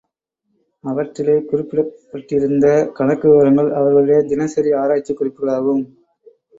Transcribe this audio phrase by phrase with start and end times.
[0.83, 2.65] அவற்றிலே, குறிப்பிடப் பட்டிருந்த
[2.93, 5.83] கணக்கு விவரங்கள் அவர்களுடைய தினசரி ஆராய்ச்சிக் குறிப்புகளாகும்.